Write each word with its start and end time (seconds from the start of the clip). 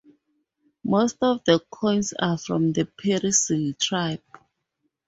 Most 0.83 1.17
of 1.21 1.43
the 1.45 1.59
coins 1.69 2.11
are 2.17 2.35
from 2.39 2.73
the 2.73 2.85
Parisii 2.85 3.77
tribe. 3.77 4.23